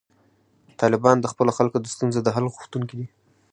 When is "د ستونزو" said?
1.81-2.19